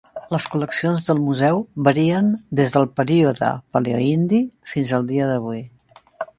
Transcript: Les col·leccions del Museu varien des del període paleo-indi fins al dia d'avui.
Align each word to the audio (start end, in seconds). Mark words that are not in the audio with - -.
Les 0.33 0.45
col·leccions 0.53 1.09
del 1.09 1.21
Museu 1.25 1.61
varien 1.89 2.33
des 2.61 2.75
del 2.77 2.89
període 3.01 3.53
paleo-indi 3.77 4.43
fins 4.75 4.99
al 5.01 5.09
dia 5.15 5.33
d'avui. 5.35 5.67